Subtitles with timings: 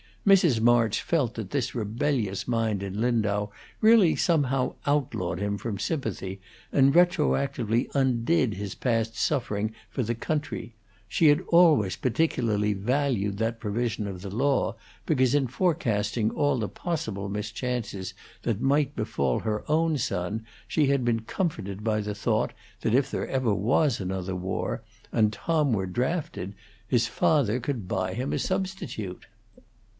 [0.25, 0.61] Mrs.
[0.61, 3.47] March felt that this rebellious mind in Lindau
[3.81, 6.39] really somehow outlawed him from sympathy,
[6.71, 10.75] and retroactively undid his past suffering for the country:
[11.07, 14.75] she had always particularly valued that provision of the law,
[15.05, 21.05] because in forecasting all the possible mischances that might befall her own son, she had
[21.05, 25.87] been comforted by the thought that if there ever was another war, and Tom were
[25.87, 26.53] drafted,
[26.87, 29.25] his father could buy him a substitute.